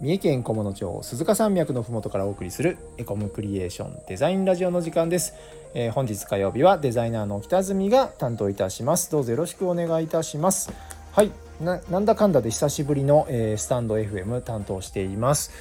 [0.00, 5.34] 三重県菰野町鈴鹿山脈のふもとからお送りするエコムクリエーションデザインラジオの時間です、
[5.74, 9.10] えー、本日火曜日はデザイナーの北住が担当いたします。
[9.10, 10.72] どうぞよろしくお願いいたします。
[11.12, 11.30] はい。
[11.60, 15.52] なんだかんだで久しぶりの、えー、スタンド FM 担当しています。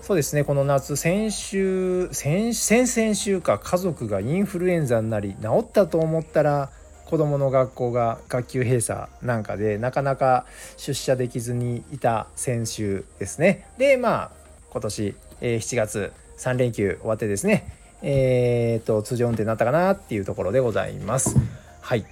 [0.00, 0.44] そうですね。
[0.44, 6.70] この夏先週先先々週か家族がインフルエンザになり治ったと思ったら
[7.06, 13.66] 子どもの学校が学級閉鎖なんかでなかなか出社できずにいた先週ですね。
[13.78, 14.30] でまあ
[14.70, 21.36] 今年、えー、7月3連休終わってですねえー、と通常運転になったかなっていうところでございます。
[21.80, 22.04] はい。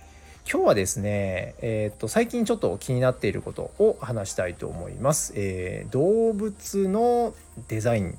[0.50, 7.34] 今日はですね、えー、と最近ちょっと気になっていることを話したいと思います、えー、動物の
[7.69, 8.19] デザイン。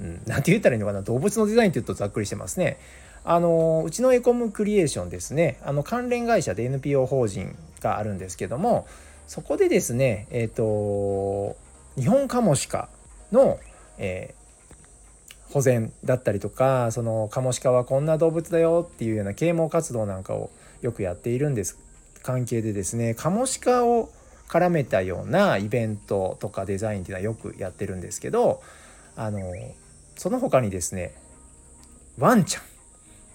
[0.00, 1.02] うん、なんて言ったらいいのかな？
[1.02, 2.78] 動物のデザインって言うとざっくりしてますね。
[3.24, 5.58] あのうちのエコムクリエーションですね。
[5.64, 8.86] あの関連会社で NPO 法人があるんですけども
[9.26, 11.56] そこでですねえっ、ー、と
[12.00, 12.88] 日本カモシカ
[13.30, 13.58] の、
[13.98, 20.50] えー、保全だったりとかそのカモシカはこんな動物だよっていうような啓蒙活動なんかを
[20.80, 21.78] よくやっているんです。
[22.22, 24.08] 関係でですねカモシカを
[24.48, 28.62] 絡めたようなイベントとかデザインっていうのはよくやってるんですけど
[29.16, 29.40] あの
[30.16, 31.14] その他にですね
[32.18, 32.71] ワンちゃん。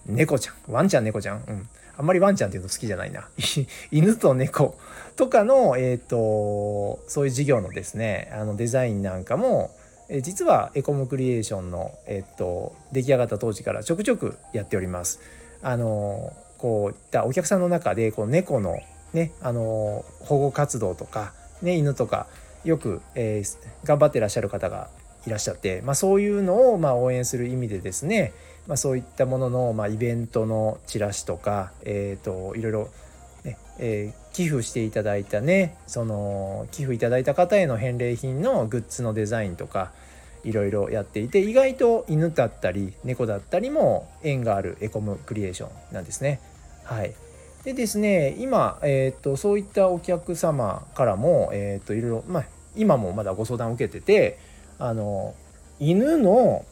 [0.08, 0.54] 猫ちゃん。
[0.72, 1.44] ワンちゃん猫ちゃん。
[1.46, 1.68] うん。
[1.96, 3.28] あんまりワンちゃんっていうの好きじゃないな。
[3.90, 4.76] 犬と猫。
[5.16, 9.70] とかのえっ、ー、とそういう事業のですねあのデザインなんかも
[10.08, 15.20] え実はエコムクリエーションの、えっと、出来上がった当時からちょくちょくやっております。
[15.62, 18.78] あのこういったお客さんの中でこう猫の
[19.12, 22.26] ねあの保護活動とか、ね、犬とか
[22.64, 24.88] よく、えー、頑張ってらっしゃる方が
[25.26, 28.32] いらっしゃって、まあ、そういうのをまあ応援する意味でですね、
[28.68, 32.88] まあ、そういったものの、まあ、イベントのチラシとか、えーと、いろいろ、
[33.42, 39.90] ねえー、寄付していただいたねその寄付いただいた方への返礼品のグッズのデザインとか
[40.44, 46.40] いろいろやっていて意外と犬だったり猫だったりも縁があるエコムクリエーションなんですね。
[46.84, 47.14] はい、
[47.64, 52.44] でですね今、えーと、そういったお客様からも、えーと、いろいろ、まあ、
[52.76, 54.38] 今もまだご相談を受けてて
[54.78, 55.34] あの
[55.80, 56.64] 犬の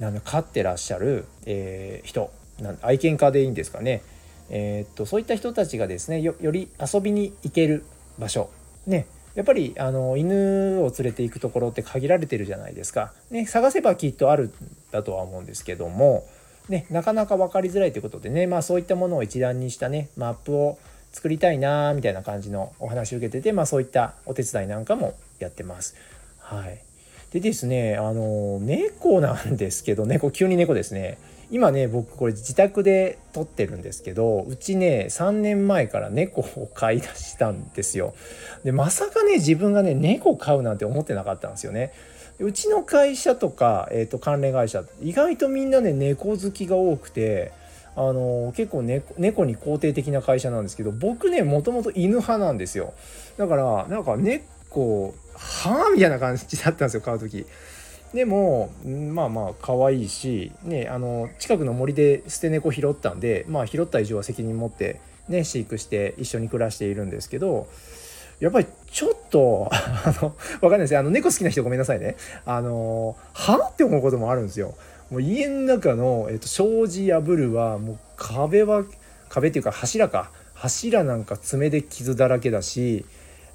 [0.00, 4.02] なん飼ってらっしゃる、えー、人なん愛犬家でいいんですかね、
[4.48, 7.84] えー、っとそういった人たちがですねより遊びに行ける
[8.18, 8.50] 場所。
[8.86, 9.06] ね。
[9.34, 14.52] やっぱりあの犬を連れて行くところって限られてるじゃないですか、ね、探せばきっとあるん
[14.90, 16.26] だとは思うんですけども、
[16.68, 20.78] ね、なかなか分かりづらいということでね、まあ、そういったものを一覧にしたねマップを
[21.12, 25.94] 作りたいなみたいな感じのお話を受けてて、まあ、そういったお手伝いなんかもやってます。
[26.38, 26.82] はい。
[27.32, 31.18] でですねあの猫なんですけど猫急に猫ですね。
[31.52, 38.14] 今ね僕これ自宅で撮ってるんですけどうちね3年前から猫を飼い出したんですよ。
[38.64, 41.92] でまさかね自分がね猫飼うなんて思ってなかったんですよね。
[42.38, 47.52] うちの会社とか、えーと、関連会社意外とみんなね猫好きが多くて
[47.96, 52.94] あの結構猫猫に肯定的な会社なんですけど僕ねもともと犬派なんですよ。
[53.36, 57.46] だからなんか猫はあみたいな感じだったんですよ買う時。
[58.14, 67.68] でもまあまあ可愛いし、ね、あの近くの森で捨て猫拾ったんで、まあ、拾った以上は責任持って、ね、飼育して一緒に暮らしているんですけど
[68.40, 70.30] やっぱりちょっとあの
[70.60, 72.16] 分かんないですあの猫好きな人ごめんなさいね。
[72.44, 74.74] あのはって思うこともあるんですよ。
[75.10, 78.84] もう家の中の、えっと、障子破るはもう壁は
[79.28, 80.30] 壁っていうか柱か。
[80.54, 83.06] 柱なんか爪で傷だらけだし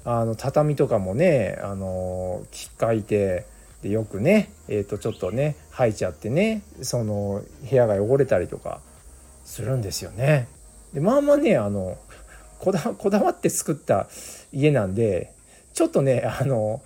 [0.06, 3.44] あの畳とかもねあの機械で
[3.82, 8.80] でよくねえー、とちょっとね吐いちゃってねその部屋が汚れたりとか
[9.44, 10.48] するんですよね。
[10.94, 11.98] でまあまあねあの
[12.60, 14.06] こだこだわって作った
[14.52, 15.32] 家なんで
[15.74, 16.80] ちょっとねあの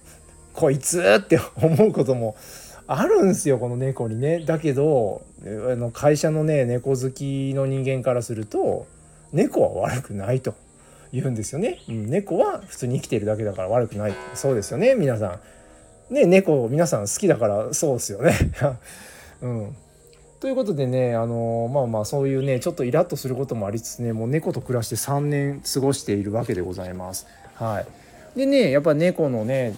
[0.55, 2.37] こいつって 思うことも
[2.87, 4.41] あるんですよこの猫にね。
[4.47, 8.87] だけどあの会社のね猫好きの人間からすると
[9.31, 10.55] 猫は悪くないと。
[11.13, 14.15] 言うんですよね、うん、猫は普通に生きているだけだから悪くない。
[14.35, 15.41] そうですよね皆さ
[16.11, 16.15] ん。
[16.15, 18.35] ね猫皆さん好きだからそうですよね。
[19.43, 19.77] うん。
[20.41, 27.27] ということでねあのまあまあそういうねちょっとイラッとすることもありつつねもう猫と暮らして3年過ごしているわけでございます。
[27.55, 27.85] は
[28.35, 29.75] い、でねやっぱ猫のね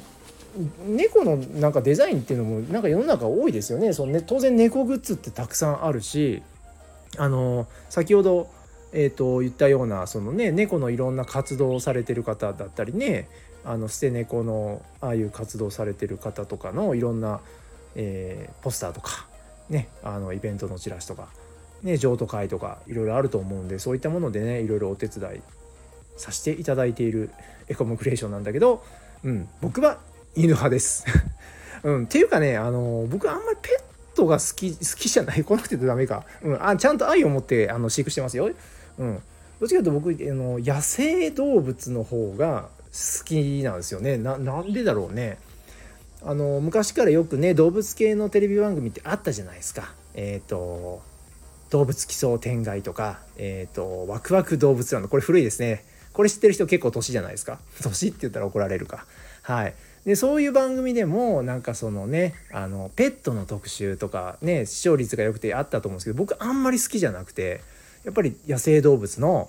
[0.87, 3.93] 猫のなんかデザインっていうのもなんか世の中多いですよね。
[3.93, 6.43] そのね当然猫グッズってたくさんあるし
[7.19, 8.49] あの先ほど
[8.93, 13.29] えーと、言ったようなそのね猫のいろんな活動をされてる方だったりね
[13.65, 17.41] あの捨て猫のああいう活動されてる方とかのいろんな、
[17.95, 19.27] えー、ポスターとか
[19.71, 21.29] ねあのイベントのチラシとか、
[21.83, 25.41] ね、譲渡会とかいろいろあると思うんでそういったものでねいろいろお手伝い
[26.17, 27.31] させていただいている
[27.69, 28.85] エコムクリエーションなんだけど、
[29.25, 29.99] うん、僕は
[30.35, 31.05] 犬派です。
[31.83, 38.51] うん、っていうかねあの僕あんまりペットが好き好きじゃない来なくてダメか、うん、あちゃんと愛を持ってあの飼育してますよ。
[39.03, 39.15] うん、
[39.61, 44.17] どっちかというと僕あの野生動物の方が好きなんですよね。
[44.17, 45.39] なんでだろうね。
[46.25, 49.93] あの昔からよくね動物系のテレビ番組ってあったじゃないですか。
[50.15, 51.03] えっ、ー、と
[51.71, 55.85] 動物奇想天外とかえっ、ー、とワクワク動物ランドこれ古いですね。
[56.13, 57.59] これ知ってる人結構年じゃないですか。
[57.83, 59.05] 年って言ったら怒られるか。
[59.43, 59.75] はい。
[60.05, 67.61] でそういう番組でもなんかそのねあのペットの特集とかね視聴率が良くてあったと思うんですけど僕あんまり好きじゃなくて
[68.05, 69.49] やっぱり野生動物の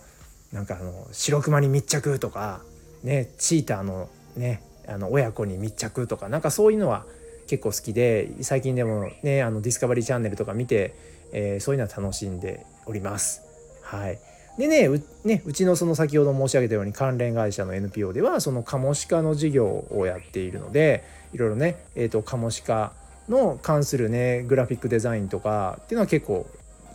[0.51, 2.61] なんかあの白熊に密着とか
[3.03, 7.05] ねチーターのねあの親子に密着とかなんかそういうのは
[7.47, 10.93] 結構好きで最近でもねあのディスカバリーチャンネルとか見て、
[11.31, 13.41] えー、そういうのは楽しんでおります。
[13.81, 14.19] はい、
[14.57, 21.03] でねうねうちのその先ほど申し上げたように関連会社の NPO ではそのカモシカの事業をやっているので
[21.33, 22.93] いろいろね、えーと、カモシカ
[23.29, 26.47] の関するねグラフィックデザインとかっていうのは結構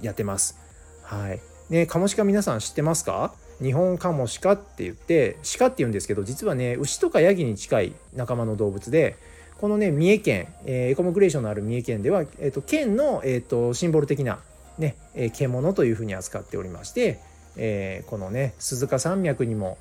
[0.02, 0.67] やってます。
[1.08, 1.40] はい、
[1.70, 3.32] ねカモシカ皆さん知ってますか？
[3.62, 9.16] 日本カモシカって言って鹿って言うんですけど実はね牛とかヤギに近い仲間の動物で
[9.58, 14.38] このね三重県、えー、エコモクレーションのある三重県では、えーと、県の、えーと、シンボル的な、
[14.76, 17.18] ねえー、獣というふうに扱っておりまして
[17.60, 19.78] えー、このね鈴鹿山脈にも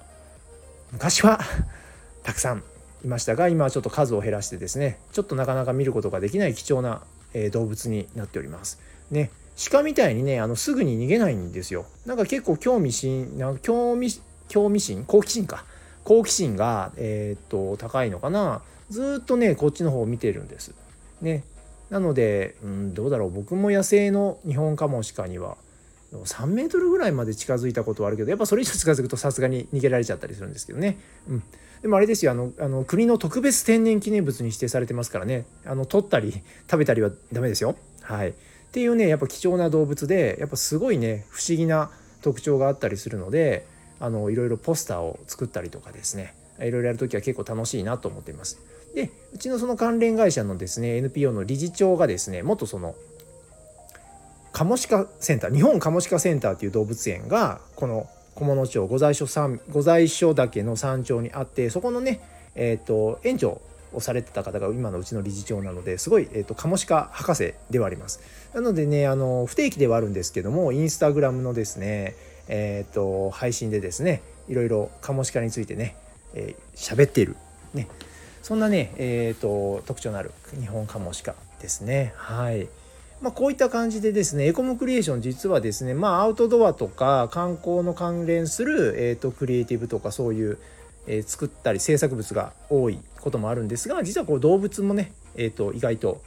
[0.94, 1.40] 昔は
[2.24, 2.64] たくさん
[3.06, 7.04] いましたが今はちょっと数を減らしてですねちょっとなかなか見ることができない貴重な、
[7.34, 8.80] えー、動物になっております。
[9.12, 9.32] ね
[9.72, 11.86] 鹿みたいにねあのすぐに逃げないんですよ。
[12.06, 14.10] なんか結構興味深な興味
[14.48, 15.04] 興味深？
[15.06, 15.66] 好奇心か
[16.04, 20.74] 好奇心が、えー、っと高いのかなずっとねこっちの方を見てるんです。
[21.22, 21.44] ね
[21.90, 25.58] なので、うん、どうだろう僕も野生の日本カモシカには
[26.12, 31.44] 3メートルぐらいまで近づいたことはあるけどやっぱそれ以上近づくとさすがに逃げられちゃったりするんですけどね、うん、
[31.81, 35.45] でもあれですよあのあの国の特別天然記念物に指定されてますからね。
[35.65, 36.31] あの取ったり
[36.69, 37.75] 食べたりはダメですよ。
[38.01, 38.33] はい、っ
[38.71, 43.65] ていうねやっぱ貴重な動物でやっぱすごいね不思議な特徴があったりするので
[44.00, 46.33] あのいろいろポスターを作ったりとかですね。
[46.59, 48.59] いろいろやるときは結構楽しいなと思っています。
[48.95, 52.95] でうちのその関連会社のですね NPO の理事長がですねもっとその
[54.57, 59.27] カモシカセンター日本カモシカセンターという動物園がこの菰野町御在所
[59.69, 62.21] 御在所岳の山頂にあってそこのね、
[62.56, 63.62] えーと、園長
[63.94, 68.19] をされてた方が今のうちの理事長なのですごい、えーと、カモシカ博士ではあります。
[68.56, 72.15] なのでねあの不定期ではあるんですけどもインスタグラムのですね
[72.48, 75.95] えっ、ー、と配信でですねいろいろカモシカについてね
[76.33, 77.36] 喋、えー、っている。
[77.75, 77.88] ね。
[78.42, 82.13] そんなねえっ、ー、と特徴のある日本カモシカですね。
[82.15, 82.68] はい。
[83.22, 90.60] まあ、こういった感じでですねエコムクリエーション実はですねまあアウトドアとか観光の関連する、えーと、クリエイティブとかそういう、
[91.08, 96.22] えー、作ったり制作物が多いこともあるんですが実はこう動物もね、えーと、意外と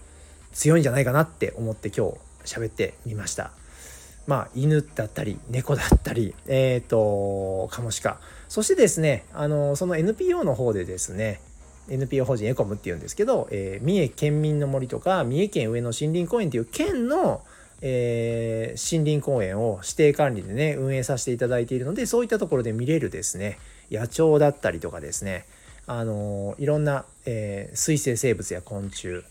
[0.52, 3.52] 強いんじゃないかなって思って今日喋ってみました。
[4.26, 11.40] まあ、犬だったり猫だったり、えーとカモシカそしてですねあのその NPO の方でですね
[11.90, 17.42] NPO 法人エコムっていうんですけど、えー、三重県民の森とか三重県上野森林公園っていう県の、
[17.82, 23.58] えー、森林公園を指定管理でね運営させていただいているのでそういったところで見れるですね
[23.90, 25.44] 野鳥だったりとかですね
[25.87, 29.25] あのー、いろんな、え、水生生物や昆虫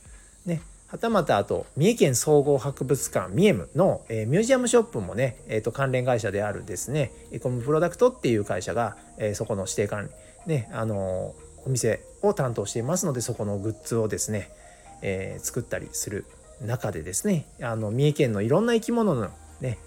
[0.45, 10.09] ねはたまたあと三重県総合博物館ミエムの、えー、ミュージアムショップもね、えーと、関連会社であるですねエコムプロダクトっていう会社が、えー、そこの指定管
[10.47, 14.49] 理ねあのーお店を担当していますのでそこのグッズをですね、
[15.01, 16.25] えー、作ったりする
[16.61, 19.29] 中でですねあの三重県のいろんな生き物の
[19.61, 19.77] ね、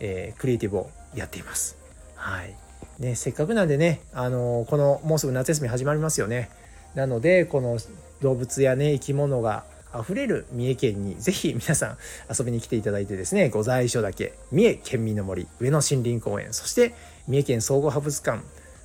[0.00, 1.76] えー、クリエイティブをやっています。
[2.16, 2.54] はい
[2.98, 6.48] ね、せっかくなんでね、あのこのもうすぐ夏休み始まりますよね。
[6.94, 7.78] なのでこの
[8.22, 9.64] 動物やね生き物が
[9.98, 11.98] 溢れる三重県にぜひ皆さん
[12.36, 16.94] 遊びに来ていただいてですね御在所だけ三重県民の森上野森林公園そして
[17.26, 18.42] 三重県総合博物館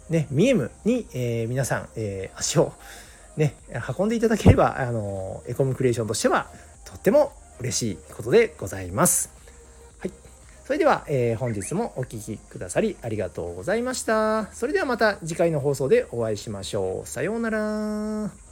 [0.10, 2.74] ね、ミエムに、えー、皆さん、えー、足を、
[3.38, 3.56] ね、
[3.98, 6.48] 運んでいただければ、あのエコムクリエーションとしては
[6.86, 9.30] とっても嬉しいことでございます。
[10.00, 10.12] はい。
[10.66, 14.51] それでは、えー、本日もお聴きくださりありがとうございました。
[14.54, 17.08] それではまた次回の放送でお会いしましょう。
[17.08, 18.49] さようなら。